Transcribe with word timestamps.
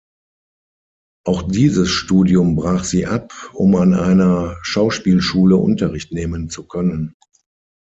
Auch 1.27 1.43
dieses 1.43 1.89
Studium 1.91 2.55
brach 2.55 2.85
sie 2.85 3.05
ab, 3.05 3.31
um 3.53 3.75
an 3.75 3.93
einer 3.93 4.57
Schauspielschule 4.63 5.55
Unterricht 5.57 6.11
nehmen 6.11 6.49
zu 6.49 6.65
können. 6.65 7.13